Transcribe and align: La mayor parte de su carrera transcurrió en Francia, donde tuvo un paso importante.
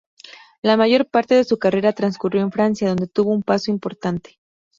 La 0.63 0.77
mayor 0.77 1.05
parte 1.05 1.35
de 1.35 1.43
su 1.43 1.59
carrera 1.59 1.93
transcurrió 1.93 2.41
en 2.41 2.51
Francia, 2.51 2.87
donde 2.87 3.05
tuvo 3.05 3.29
un 3.35 3.43
paso 3.43 3.69
importante. 3.69 4.39